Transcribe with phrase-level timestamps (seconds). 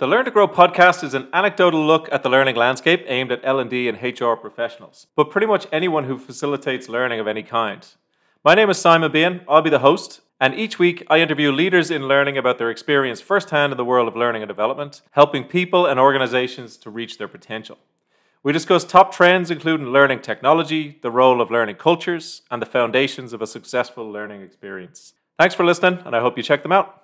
[0.00, 3.42] The Learn to Grow podcast is an anecdotal look at the learning landscape aimed at
[3.44, 7.86] L&D and HR professionals, but pretty much anyone who facilitates learning of any kind.
[8.42, 9.42] My name is Simon Bean.
[9.46, 13.20] I'll be the host, and each week I interview leaders in learning about their experience
[13.20, 17.28] firsthand in the world of learning and development, helping people and organizations to reach their
[17.28, 17.76] potential.
[18.42, 23.34] We discuss top trends including learning technology, the role of learning cultures, and the foundations
[23.34, 25.12] of a successful learning experience.
[25.38, 27.00] Thanks for listening, and I hope you check them out.